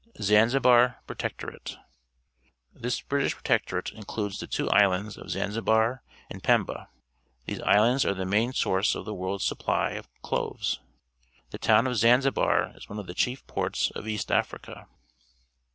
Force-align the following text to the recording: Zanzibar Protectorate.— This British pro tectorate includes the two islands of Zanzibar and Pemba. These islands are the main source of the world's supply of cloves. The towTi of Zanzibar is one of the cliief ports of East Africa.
Zanzibar 0.19 0.99
Protectorate.— 1.05 1.77
This 2.83 3.01
British 3.01 3.35
pro 3.37 3.43
tectorate 3.43 3.93
includes 3.93 4.39
the 4.39 4.47
two 4.47 4.67
islands 4.71 5.15
of 5.15 5.29
Zanzibar 5.29 6.01
and 6.27 6.41
Pemba. 6.41 6.87
These 7.45 7.61
islands 7.61 8.03
are 8.03 8.15
the 8.15 8.25
main 8.25 8.51
source 8.51 8.95
of 8.95 9.05
the 9.05 9.13
world's 9.13 9.45
supply 9.45 9.91
of 9.91 10.09
cloves. 10.23 10.79
The 11.51 11.59
towTi 11.59 11.85
of 11.87 11.97
Zanzibar 11.97 12.71
is 12.75 12.89
one 12.89 12.97
of 12.97 13.05
the 13.05 13.13
cliief 13.13 13.45
ports 13.45 13.91
of 13.91 14.07
East 14.07 14.31
Africa. 14.31 14.87